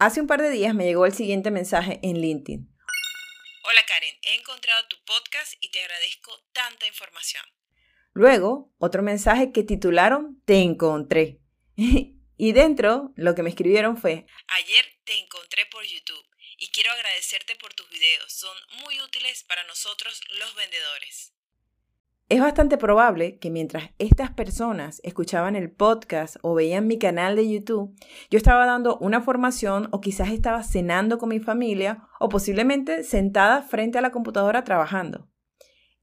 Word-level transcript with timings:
Hace 0.00 0.22
un 0.22 0.26
par 0.26 0.40
de 0.40 0.48
días 0.48 0.74
me 0.74 0.86
llegó 0.86 1.04
el 1.04 1.12
siguiente 1.12 1.50
mensaje 1.50 2.00
en 2.02 2.22
LinkedIn. 2.22 2.74
Hola 3.64 3.80
Karen, 3.86 4.14
he 4.22 4.34
encontrado 4.36 4.88
tu 4.88 4.96
podcast 5.04 5.52
y 5.60 5.70
te 5.70 5.82
agradezco 5.82 6.32
tanta 6.54 6.86
información. 6.86 7.44
Luego, 8.14 8.72
otro 8.78 9.02
mensaje 9.02 9.52
que 9.52 9.62
titularon 9.62 10.40
Te 10.46 10.62
encontré. 10.62 11.40
y 11.76 12.52
dentro, 12.52 13.12
lo 13.14 13.34
que 13.34 13.42
me 13.42 13.50
escribieron 13.50 13.98
fue, 13.98 14.24
Ayer 14.48 14.86
te 15.04 15.18
encontré 15.18 15.66
por 15.66 15.84
YouTube 15.84 16.24
y 16.56 16.68
quiero 16.68 16.90
agradecerte 16.92 17.56
por 17.56 17.74
tus 17.74 17.90
videos. 17.90 18.32
Son 18.32 18.56
muy 18.82 18.98
útiles 19.02 19.44
para 19.44 19.64
nosotros 19.64 20.22
los 20.38 20.54
vendedores. 20.54 21.34
Es 22.30 22.40
bastante 22.40 22.78
probable 22.78 23.38
que 23.38 23.50
mientras 23.50 23.90
estas 23.98 24.30
personas 24.30 25.00
escuchaban 25.02 25.56
el 25.56 25.68
podcast 25.68 26.36
o 26.42 26.54
veían 26.54 26.86
mi 26.86 26.96
canal 26.96 27.34
de 27.34 27.50
YouTube, 27.50 27.92
yo 28.30 28.36
estaba 28.36 28.66
dando 28.66 28.98
una 28.98 29.20
formación 29.20 29.88
o 29.90 30.00
quizás 30.00 30.28
estaba 30.28 30.62
cenando 30.62 31.18
con 31.18 31.30
mi 31.30 31.40
familia 31.40 32.06
o 32.20 32.28
posiblemente 32.28 33.02
sentada 33.02 33.62
frente 33.62 33.98
a 33.98 34.00
la 34.00 34.12
computadora 34.12 34.62
trabajando. 34.62 35.28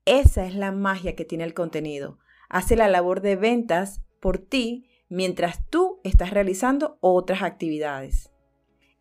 Esa 0.04 0.46
es 0.46 0.54
la 0.54 0.74
magia 0.74 1.16
que 1.16 1.24
tiene 1.24 1.46
el 1.46 1.54
contenido. 1.54 2.20
Hace 2.50 2.76
la 2.76 2.90
labor 2.90 3.22
de 3.22 3.38
ventas 3.38 4.02
por 4.20 4.38
ti 4.38 4.90
mientras 5.08 5.66
tú 5.70 6.02
estás 6.04 6.32
realizando 6.32 6.98
otras 7.00 7.42
actividades. 7.42 8.34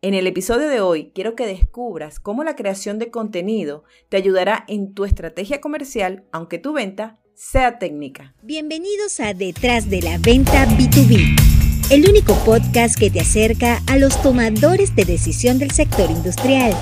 En 0.03 0.13
el 0.13 0.27
episodio 0.27 0.69
de 0.69 0.79
hoy 0.79 1.11
quiero 1.15 1.35
que 1.35 1.47
descubras 1.47 2.19
cómo 2.19 2.43
la 2.43 2.55
creación 2.55 2.99
de 2.99 3.09
contenido 3.09 3.83
te 4.09 4.17
ayudará 4.17 4.63
en 4.67 4.93
tu 4.93 5.05
estrategia 5.05 5.59
comercial, 5.59 6.23
aunque 6.31 6.59
tu 6.59 6.71
venta 6.71 7.17
sea 7.33 7.79
técnica. 7.79 8.35
Bienvenidos 8.43 9.19
a 9.19 9.33
Detrás 9.33 9.89
de 9.89 10.03
la 10.03 10.19
Venta 10.19 10.67
B2B, 10.67 11.89
el 11.89 12.07
único 12.07 12.35
podcast 12.45 12.95
que 12.95 13.09
te 13.09 13.21
acerca 13.21 13.81
a 13.87 13.97
los 13.97 14.21
tomadores 14.21 14.95
de 14.95 15.03
decisión 15.03 15.57
del 15.57 15.71
sector 15.71 16.11
industrial 16.11 16.73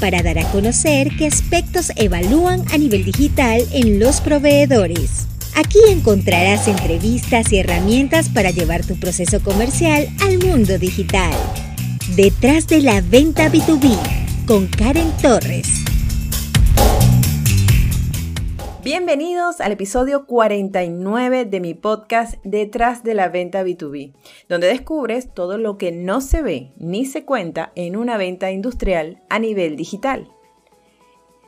para 0.00 0.22
dar 0.22 0.38
a 0.38 0.50
conocer 0.50 1.10
qué 1.18 1.26
aspectos 1.26 1.92
evalúan 1.96 2.64
a 2.72 2.78
nivel 2.78 3.04
digital 3.04 3.60
en 3.74 4.00
los 4.00 4.22
proveedores. 4.22 5.26
Aquí 5.54 5.80
encontrarás 5.90 6.66
entrevistas 6.66 7.52
y 7.52 7.58
herramientas 7.58 8.30
para 8.30 8.52
llevar 8.52 8.86
tu 8.86 8.98
proceso 8.98 9.42
comercial 9.42 10.08
al 10.22 10.38
mundo 10.38 10.78
digital. 10.78 11.34
Detrás 12.12 12.68
de 12.68 12.82
la 12.82 13.00
venta 13.00 13.50
B2B 13.50 14.46
con 14.46 14.66
Karen 14.66 15.10
Torres. 15.22 15.66
Bienvenidos 18.84 19.62
al 19.62 19.72
episodio 19.72 20.26
49 20.26 21.46
de 21.46 21.60
mi 21.60 21.72
podcast 21.72 22.34
Detrás 22.44 23.04
de 23.04 23.14
la 23.14 23.30
venta 23.30 23.64
B2B, 23.64 24.12
donde 24.50 24.66
descubres 24.66 25.32
todo 25.32 25.56
lo 25.56 25.78
que 25.78 25.92
no 25.92 26.20
se 26.20 26.42
ve 26.42 26.72
ni 26.76 27.06
se 27.06 27.24
cuenta 27.24 27.72
en 27.74 27.96
una 27.96 28.18
venta 28.18 28.52
industrial 28.52 29.22
a 29.30 29.38
nivel 29.38 29.74
digital. 29.74 30.28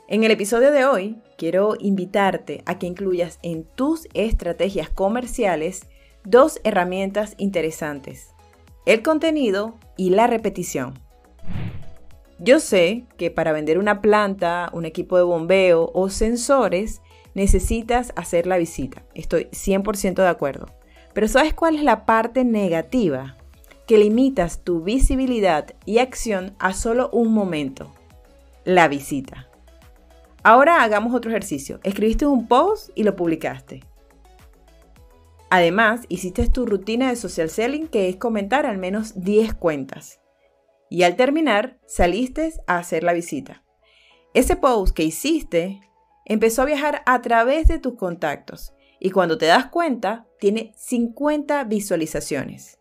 En 0.09 0.23
el 0.23 0.31
episodio 0.31 0.71
de 0.71 0.85
hoy 0.85 1.21
quiero 1.37 1.75
invitarte 1.79 2.63
a 2.65 2.79
que 2.79 2.87
incluyas 2.87 3.37
en 3.43 3.63
tus 3.63 4.09
estrategias 4.15 4.89
comerciales 4.89 5.85
dos 6.25 6.59
herramientas 6.63 7.35
interesantes 7.37 8.33
el 8.87 9.03
contenido 9.03 9.77
y 9.97 10.11
la 10.11 10.27
repetición. 10.27 10.93
Yo 12.39 12.61
sé 12.61 13.03
que 13.17 13.29
para 13.29 13.51
vender 13.51 13.79
una 13.79 14.01
planta, 14.01 14.69
un 14.71 14.85
equipo 14.85 15.17
de 15.17 15.23
bombeo 15.23 15.91
o 15.93 16.09
sensores, 16.09 17.01
necesitas 17.33 18.13
hacer 18.15 18.47
la 18.47 18.57
visita. 18.57 19.03
Estoy 19.13 19.49
100% 19.51 20.15
de 20.15 20.27
acuerdo. 20.29 20.67
Pero 21.13 21.27
¿sabes 21.27 21.53
cuál 21.53 21.75
es 21.75 21.83
la 21.83 22.05
parte 22.05 22.45
negativa? 22.45 23.35
Que 23.87 23.97
limitas 23.97 24.63
tu 24.63 24.81
visibilidad 24.81 25.75
y 25.85 25.97
acción 25.97 26.55
a 26.57 26.73
solo 26.73 27.09
un 27.11 27.33
momento. 27.33 27.91
La 28.63 28.87
visita. 28.87 29.49
Ahora 30.43 30.81
hagamos 30.81 31.13
otro 31.13 31.29
ejercicio. 31.29 31.81
Escribiste 31.83 32.25
un 32.25 32.47
post 32.47 32.91
y 32.95 33.03
lo 33.03 33.17
publicaste. 33.17 33.81
Además, 35.49 36.01
hiciste 36.09 36.47
tu 36.49 36.65
rutina 36.65 37.09
de 37.09 37.15
social 37.15 37.49
selling 37.49 37.87
que 37.87 38.09
es 38.09 38.17
comentar 38.17 38.65
al 38.65 38.77
menos 38.77 39.21
10 39.21 39.53
cuentas. 39.53 40.19
Y 40.89 41.03
al 41.03 41.15
terminar, 41.15 41.79
saliste 41.85 42.53
a 42.65 42.77
hacer 42.77 43.03
la 43.03 43.13
visita. 43.13 43.63
Ese 44.33 44.55
post 44.55 44.95
que 44.95 45.03
hiciste 45.03 45.81
empezó 46.25 46.61
a 46.61 46.65
viajar 46.65 47.01
a 47.05 47.21
través 47.21 47.67
de 47.67 47.79
tus 47.79 47.95
contactos 47.95 48.73
y 48.99 49.11
cuando 49.11 49.37
te 49.37 49.45
das 49.45 49.67
cuenta, 49.67 50.27
tiene 50.39 50.73
50 50.75 51.63
visualizaciones. 51.65 52.79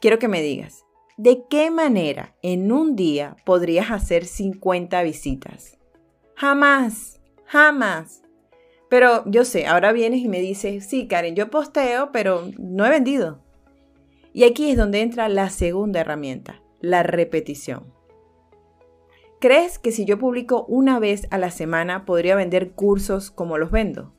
Quiero 0.00 0.18
que 0.18 0.28
me 0.28 0.40
digas, 0.40 0.84
¿de 1.16 1.44
qué 1.50 1.70
manera 1.70 2.34
en 2.42 2.72
un 2.72 2.96
día 2.96 3.36
podrías 3.44 3.90
hacer 3.90 4.24
50 4.24 5.02
visitas? 5.02 5.78
Jamás, 6.36 7.20
jamás. 7.44 8.19
Pero 8.90 9.22
yo 9.24 9.44
sé, 9.44 9.68
ahora 9.68 9.92
vienes 9.92 10.20
y 10.20 10.28
me 10.28 10.40
dices, 10.40 10.84
sí, 10.84 11.06
Karen, 11.06 11.36
yo 11.36 11.48
posteo, 11.48 12.10
pero 12.12 12.50
no 12.58 12.84
he 12.84 12.90
vendido. 12.90 13.40
Y 14.32 14.42
aquí 14.42 14.68
es 14.68 14.76
donde 14.76 15.00
entra 15.00 15.28
la 15.28 15.48
segunda 15.48 16.00
herramienta, 16.00 16.60
la 16.80 17.04
repetición. 17.04 17.94
¿Crees 19.40 19.78
que 19.78 19.92
si 19.92 20.04
yo 20.04 20.18
publico 20.18 20.66
una 20.66 20.98
vez 20.98 21.28
a 21.30 21.38
la 21.38 21.52
semana 21.52 22.04
podría 22.04 22.34
vender 22.34 22.72
cursos 22.72 23.30
como 23.30 23.58
los 23.58 23.70
vendo? 23.70 24.12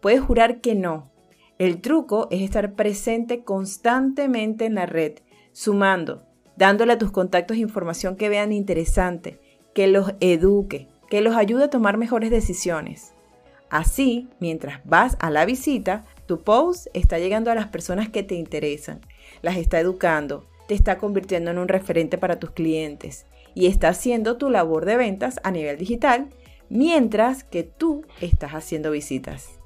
Puedes 0.00 0.20
jurar 0.20 0.60
que 0.60 0.76
no. 0.76 1.10
El 1.58 1.80
truco 1.80 2.28
es 2.30 2.40
estar 2.42 2.74
presente 2.74 3.42
constantemente 3.42 4.64
en 4.64 4.76
la 4.76 4.86
red, 4.86 5.14
sumando, 5.50 6.22
dándole 6.56 6.92
a 6.92 6.98
tus 6.98 7.10
contactos 7.10 7.56
información 7.56 8.14
que 8.14 8.28
vean 8.28 8.52
interesante, 8.52 9.40
que 9.74 9.88
los 9.88 10.14
eduque, 10.20 10.86
que 11.10 11.20
los 11.20 11.34
ayude 11.34 11.64
a 11.64 11.70
tomar 11.70 11.98
mejores 11.98 12.30
decisiones. 12.30 13.12
Así, 13.70 14.28
mientras 14.40 14.80
vas 14.84 15.16
a 15.20 15.30
la 15.30 15.44
visita, 15.44 16.04
tu 16.26 16.42
post 16.42 16.86
está 16.94 17.18
llegando 17.18 17.50
a 17.50 17.54
las 17.54 17.68
personas 17.68 18.08
que 18.08 18.22
te 18.22 18.34
interesan, 18.34 19.00
las 19.42 19.56
está 19.56 19.78
educando, 19.78 20.46
te 20.68 20.74
está 20.74 20.98
convirtiendo 20.98 21.50
en 21.50 21.58
un 21.58 21.68
referente 21.68 22.18
para 22.18 22.38
tus 22.38 22.50
clientes 22.50 23.26
y 23.54 23.66
está 23.66 23.88
haciendo 23.88 24.36
tu 24.36 24.50
labor 24.50 24.84
de 24.84 24.96
ventas 24.96 25.40
a 25.42 25.50
nivel 25.50 25.78
digital 25.78 26.28
mientras 26.70 27.44
que 27.44 27.62
tú 27.62 28.04
estás 28.20 28.52
haciendo 28.52 28.90
visitas. 28.90 29.58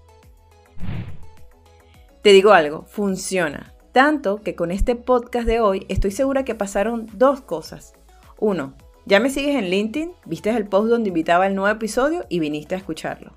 Te 2.22 2.32
digo 2.32 2.52
algo, 2.52 2.84
funciona. 2.86 3.74
Tanto 3.92 4.40
que 4.40 4.54
con 4.54 4.70
este 4.70 4.96
podcast 4.96 5.46
de 5.46 5.60
hoy 5.60 5.84
estoy 5.88 6.12
segura 6.12 6.44
que 6.44 6.54
pasaron 6.54 7.08
dos 7.14 7.40
cosas. 7.40 7.94
Uno, 8.38 8.74
ya 9.04 9.20
me 9.20 9.28
sigues 9.28 9.56
en 9.56 9.68
LinkedIn, 9.68 10.12
viste 10.24 10.50
el 10.50 10.66
post 10.66 10.88
donde 10.88 11.08
invitaba 11.08 11.46
el 11.46 11.54
nuevo 11.54 11.74
episodio 11.74 12.24
y 12.28 12.38
viniste 12.38 12.74
a 12.74 12.78
escucharlo. 12.78 13.32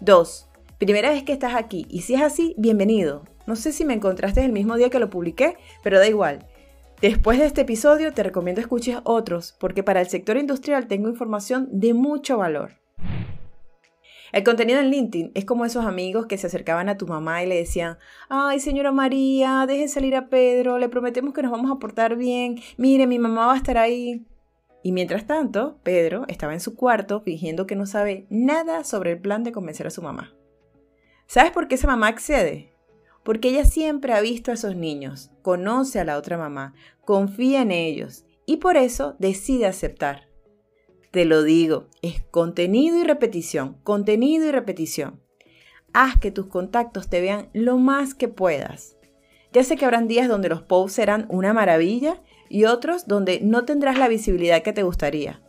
2. 0.00 0.48
Primera 0.78 1.10
vez 1.10 1.24
que 1.24 1.32
estás 1.34 1.54
aquí 1.54 1.86
y 1.90 2.00
si 2.00 2.14
es 2.14 2.22
así, 2.22 2.54
bienvenido. 2.56 3.24
No 3.46 3.54
sé 3.54 3.70
si 3.70 3.84
me 3.84 3.92
encontraste 3.92 4.42
el 4.42 4.52
mismo 4.52 4.76
día 4.76 4.88
que 4.88 4.98
lo 4.98 5.10
publiqué, 5.10 5.58
pero 5.82 5.98
da 5.98 6.08
igual. 6.08 6.46
Después 7.02 7.38
de 7.38 7.44
este 7.44 7.62
episodio 7.62 8.14
te 8.14 8.22
recomiendo 8.22 8.62
escuches 8.62 8.96
otros 9.04 9.54
porque 9.60 9.82
para 9.82 10.00
el 10.00 10.08
sector 10.08 10.38
industrial 10.38 10.86
tengo 10.86 11.10
información 11.10 11.68
de 11.70 11.92
mucho 11.92 12.38
valor. 12.38 12.78
El 14.32 14.42
contenido 14.42 14.80
en 14.80 14.90
LinkedIn 14.90 15.32
es 15.34 15.44
como 15.44 15.66
esos 15.66 15.84
amigos 15.84 16.24
que 16.24 16.38
se 16.38 16.46
acercaban 16.46 16.88
a 16.88 16.96
tu 16.96 17.06
mamá 17.06 17.42
y 17.42 17.46
le 17.46 17.56
decían, 17.56 17.98
ay 18.30 18.58
señora 18.58 18.92
María, 18.92 19.66
deje 19.68 19.86
salir 19.86 20.16
a 20.16 20.28
Pedro, 20.28 20.78
le 20.78 20.88
prometemos 20.88 21.34
que 21.34 21.42
nos 21.42 21.50
vamos 21.50 21.70
a 21.70 21.78
portar 21.78 22.16
bien, 22.16 22.58
mire, 22.78 23.06
mi 23.06 23.18
mamá 23.18 23.48
va 23.48 23.52
a 23.52 23.58
estar 23.58 23.76
ahí. 23.76 24.24
Y 24.82 24.92
mientras 24.92 25.26
tanto, 25.26 25.78
Pedro 25.82 26.24
estaba 26.28 26.54
en 26.54 26.60
su 26.60 26.74
cuarto 26.74 27.20
fingiendo 27.20 27.66
que 27.66 27.76
no 27.76 27.86
sabe 27.86 28.26
nada 28.30 28.84
sobre 28.84 29.12
el 29.12 29.20
plan 29.20 29.44
de 29.44 29.52
convencer 29.52 29.86
a 29.86 29.90
su 29.90 30.02
mamá. 30.02 30.34
¿Sabes 31.26 31.52
por 31.52 31.68
qué 31.68 31.74
esa 31.74 31.86
mamá 31.86 32.08
accede? 32.08 32.72
Porque 33.22 33.50
ella 33.50 33.64
siempre 33.64 34.14
ha 34.14 34.20
visto 34.20 34.50
a 34.50 34.54
esos 34.54 34.74
niños, 34.74 35.30
conoce 35.42 36.00
a 36.00 36.04
la 36.04 36.16
otra 36.16 36.38
mamá, 36.38 36.74
confía 37.04 37.62
en 37.62 37.70
ellos 37.70 38.24
y 38.46 38.56
por 38.56 38.76
eso 38.76 39.14
decide 39.18 39.66
aceptar. 39.66 40.28
Te 41.10 41.24
lo 41.24 41.42
digo, 41.42 41.88
es 42.02 42.22
contenido 42.30 42.98
y 42.98 43.04
repetición, 43.04 43.76
contenido 43.82 44.46
y 44.46 44.52
repetición. 44.52 45.20
Haz 45.92 46.18
que 46.18 46.30
tus 46.30 46.46
contactos 46.46 47.08
te 47.08 47.20
vean 47.20 47.50
lo 47.52 47.78
más 47.78 48.14
que 48.14 48.28
puedas. 48.28 48.96
Ya 49.52 49.64
sé 49.64 49.76
que 49.76 49.84
habrán 49.84 50.08
días 50.08 50.28
donde 50.28 50.48
los 50.48 50.62
posts 50.62 50.94
serán 50.94 51.26
una 51.28 51.52
maravilla 51.52 52.20
y 52.48 52.64
otros 52.64 53.06
donde 53.06 53.40
no 53.40 53.64
tendrás 53.64 53.98
la 53.98 54.08
visibilidad 54.08 54.62
que 54.62 54.72
te 54.72 54.82
gustaría. 54.82 55.40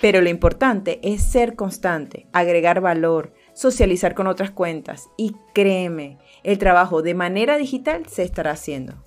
Pero 0.00 0.20
lo 0.20 0.28
importante 0.28 1.00
es 1.02 1.22
ser 1.22 1.56
constante, 1.56 2.26
agregar 2.32 2.80
valor, 2.80 3.32
socializar 3.52 4.14
con 4.14 4.28
otras 4.28 4.50
cuentas 4.52 5.08
y 5.16 5.34
créeme, 5.52 6.18
el 6.44 6.58
trabajo 6.58 7.02
de 7.02 7.14
manera 7.14 7.58
digital 7.58 8.06
se 8.06 8.22
estará 8.22 8.52
haciendo. 8.52 9.04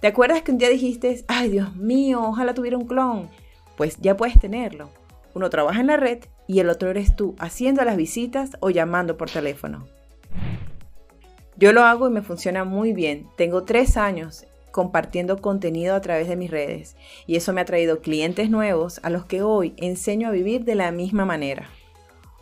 ¿Te 0.00 0.06
acuerdas 0.06 0.42
que 0.42 0.52
un 0.52 0.58
día 0.58 0.68
dijiste, 0.68 1.24
ay 1.26 1.48
Dios 1.48 1.74
mío, 1.74 2.22
ojalá 2.22 2.54
tuviera 2.54 2.76
un 2.76 2.86
clon? 2.86 3.28
Pues 3.76 3.96
ya 4.00 4.16
puedes 4.16 4.38
tenerlo. 4.38 4.90
Uno 5.34 5.50
trabaja 5.50 5.80
en 5.80 5.86
la 5.88 5.96
red 5.96 6.20
y 6.46 6.60
el 6.60 6.68
otro 6.68 6.90
eres 6.90 7.16
tú, 7.16 7.34
haciendo 7.38 7.84
las 7.84 7.96
visitas 7.96 8.52
o 8.60 8.70
llamando 8.70 9.16
por 9.16 9.30
teléfono. 9.30 9.86
Yo 11.58 11.72
lo 11.72 11.82
hago 11.82 12.06
y 12.06 12.12
me 12.12 12.22
funciona 12.22 12.62
muy 12.62 12.92
bien. 12.92 13.26
Tengo 13.36 13.64
tres 13.64 13.96
años 13.96 14.46
compartiendo 14.70 15.38
contenido 15.38 15.96
a 15.96 16.00
través 16.00 16.28
de 16.28 16.36
mis 16.36 16.52
redes 16.52 16.96
y 17.26 17.34
eso 17.34 17.52
me 17.52 17.60
ha 17.60 17.64
traído 17.64 18.00
clientes 18.00 18.48
nuevos 18.48 19.00
a 19.02 19.10
los 19.10 19.24
que 19.24 19.42
hoy 19.42 19.74
enseño 19.76 20.28
a 20.28 20.30
vivir 20.30 20.64
de 20.64 20.76
la 20.76 20.92
misma 20.92 21.24
manera. 21.24 21.68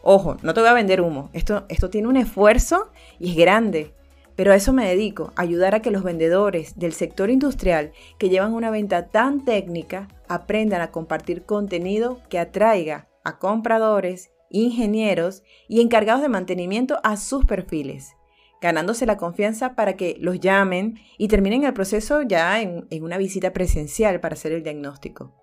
Ojo, 0.03 0.37
no 0.43 0.53
te 0.53 0.61
voy 0.61 0.69
a 0.69 0.75
vender 0.75 1.01
humo, 1.01 1.31
esto, 1.33 1.65
esto 1.71 1.89
tiene 1.89 2.09
un 2.09 2.19
esfuerzo 2.19 2.91
y 3.19 3.31
es 3.31 3.37
grande, 3.37 3.95
pero 4.37 4.53
a 4.53 4.57
eso 4.57 4.75
me 4.75 4.87
dedico, 4.87 5.33
ayudar 5.35 5.75
a 5.75 5.81
que 5.81 5.91
los 5.91 6.03
vendedores 6.03 6.79
del 6.79 6.93
sector 6.93 7.31
industrial 7.31 7.93
que 8.19 8.29
llevan 8.29 8.53
una 8.53 8.71
venta 8.71 9.07
tan 9.07 9.47
técnica 9.47 10.09
aprendan 10.29 10.83
a 10.83 10.91
compartir 10.91 11.45
contenido 11.45 12.21
que 12.29 12.39
atraiga 12.39 13.09
a 13.25 13.39
compradores, 13.39 14.31
ingenieros 14.51 15.43
y 15.69 15.81
encargados 15.81 16.21
de 16.21 16.29
mantenimiento 16.29 16.99
a 17.03 17.17
sus 17.17 17.47
perfiles 17.47 18.15
ganándose 18.61 19.07
la 19.07 19.17
confianza 19.17 19.75
para 19.75 19.97
que 19.97 20.17
los 20.21 20.41
llamen 20.41 20.99
y 21.19 21.29
terminen 21.29 21.65
el 21.65 21.75
proceso 21.75 22.23
ya 22.23 22.61
en, 22.61 22.87
una 23.03 23.19
visita 23.19 23.53
presencial 23.53 24.21
para 24.21 24.35
hacer 24.35 24.53
el 24.53 24.63
diagnóstico. 24.63 25.35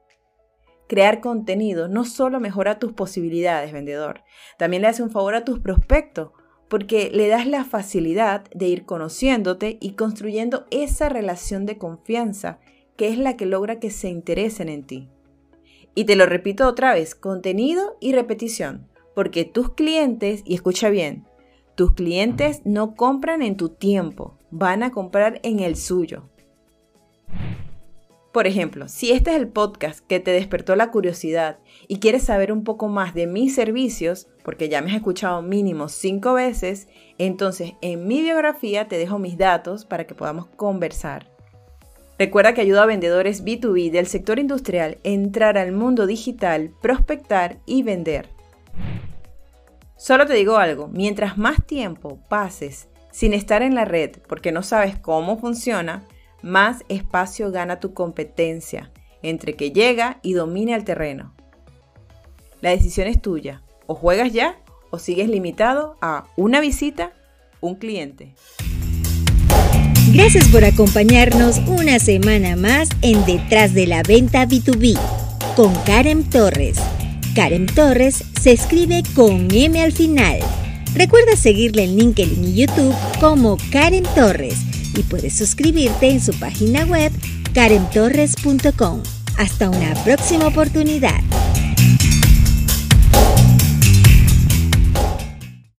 Crear 0.87 1.21
contenido 1.21 1.87
no 1.87 2.05
solo 2.05 2.39
mejora 2.39 2.79
tus 2.79 2.93
posibilidades, 2.93 3.71
vendedor, 3.71 4.23
también 4.57 4.81
le 4.81 4.89
hace 4.89 5.03
un 5.03 5.11
favor 5.11 5.35
a 5.35 5.45
tus 5.45 5.59
prospectos, 5.59 6.31
porque 6.69 7.11
le 7.13 7.27
das 7.27 7.45
la 7.47 7.65
facilidad 7.65 8.45
de 8.53 8.67
ir 8.67 8.85
conociéndote 8.85 9.77
y 9.79 9.93
construyendo 9.93 10.65
esa 10.71 11.07
relación 11.09 11.65
de 11.65 11.77
confianza 11.77 12.59
que 12.97 13.09
es 13.09 13.17
la 13.17 13.37
que 13.37 13.45
logra 13.45 13.79
que 13.79 13.91
se 13.91 14.09
interesen 14.09 14.69
en 14.69 14.83
ti. 14.83 15.09
Y 15.95 16.05
te 16.05 16.15
lo 16.15 16.25
repito 16.25 16.67
otra 16.67 16.93
vez, 16.93 17.15
contenido 17.15 17.97
y 17.99 18.13
repetición, 18.13 18.87
porque 19.13 19.45
tus 19.45 19.73
clientes, 19.73 20.41
y 20.45 20.55
escucha 20.55 20.89
bien, 20.89 21.25
tus 21.75 21.93
clientes 21.93 22.61
no 22.65 22.95
compran 22.95 23.41
en 23.41 23.57
tu 23.57 23.69
tiempo, 23.69 24.37
van 24.51 24.83
a 24.83 24.91
comprar 24.91 25.39
en 25.43 25.59
el 25.59 25.75
suyo. 25.75 26.29
Por 28.31 28.47
ejemplo, 28.47 28.87
si 28.87 29.11
este 29.11 29.29
es 29.29 29.37
el 29.37 29.47
podcast 29.47 29.99
que 30.07 30.19
te 30.19 30.31
despertó 30.31 30.75
la 30.75 30.89
curiosidad 30.89 31.59
y 31.87 31.99
quieres 31.99 32.23
saber 32.23 32.51
un 32.51 32.63
poco 32.63 32.87
más 32.87 33.13
de 33.13 33.27
mis 33.27 33.53
servicios, 33.53 34.27
porque 34.43 34.69
ya 34.69 34.81
me 34.81 34.89
has 34.89 34.97
escuchado 34.97 35.43
mínimo 35.43 35.87
cinco 35.87 36.33
veces, 36.33 36.87
entonces 37.19 37.73
en 37.81 38.07
mi 38.07 38.21
biografía 38.21 38.87
te 38.87 38.97
dejo 38.97 39.19
mis 39.19 39.37
datos 39.37 39.85
para 39.85 40.07
que 40.07 40.15
podamos 40.15 40.47
conversar. 40.47 41.29
Recuerda 42.17 42.55
que 42.55 42.61
ayuda 42.61 42.83
a 42.83 42.87
vendedores 42.87 43.45
B2B 43.45 43.91
del 43.91 44.07
sector 44.07 44.39
industrial 44.39 44.97
a 45.03 45.09
entrar 45.09 45.57
al 45.59 45.71
mundo 45.71 46.07
digital, 46.07 46.71
prospectar 46.81 47.59
y 47.67 47.83
vender. 47.83 48.32
Solo 49.95 50.25
te 50.25 50.33
digo 50.33 50.57
algo, 50.57 50.87
mientras 50.87 51.37
más 51.37 51.65
tiempo 51.65 52.19
pases 52.27 52.89
sin 53.11 53.33
estar 53.33 53.61
en 53.61 53.75
la 53.75 53.85
red 53.85 54.17
porque 54.27 54.51
no 54.51 54.63
sabes 54.63 54.97
cómo 54.97 55.37
funciona, 55.37 56.07
más 56.41 56.83
espacio 56.89 57.51
gana 57.51 57.79
tu 57.79 57.93
competencia 57.93 58.91
entre 59.21 59.53
que 59.53 59.71
llega 59.71 60.19
y 60.21 60.33
domina 60.33 60.75
el 60.75 60.83
terreno. 60.83 61.33
La 62.61 62.71
decisión 62.71 63.07
es 63.07 63.21
tuya. 63.21 63.61
O 63.87 63.95
juegas 63.95 64.31
ya 64.31 64.57
o 64.89 64.99
sigues 64.99 65.27
limitado 65.27 65.97
a 66.01 66.25
una 66.37 66.61
visita, 66.61 67.11
un 67.61 67.75
cliente. 67.75 68.35
Gracias 70.13 70.47
por 70.49 70.63
acompañarnos 70.63 71.57
una 71.67 71.99
semana 71.99 72.55
más 72.55 72.89
en 73.01 73.25
Detrás 73.25 73.73
de 73.73 73.87
la 73.87 74.03
Venta 74.03 74.45
B2B 74.45 74.97
con 75.55 75.73
Karen 75.85 76.29
Torres. 76.29 76.77
Karen 77.35 77.65
Torres 77.65 78.23
se 78.39 78.51
escribe 78.51 79.03
con 79.15 79.47
M 79.51 79.81
al 79.81 79.91
final. 79.91 80.39
Recuerda 80.93 81.35
seguirle 81.35 81.83
en 81.83 81.97
LinkedIn 81.97 82.43
y 82.43 82.53
YouTube 82.53 82.93
como 83.19 83.57
Karen 83.71 84.05
Torres 84.15 84.57
y 84.95 85.01
puedes 85.03 85.35
suscribirte 85.35 86.09
en 86.09 86.21
su 86.21 86.33
página 86.39 86.85
web 86.85 87.11
karentorres.com. 87.53 89.01
Hasta 89.37 89.69
una 89.69 89.93
próxima 90.03 90.47
oportunidad. 90.47 91.19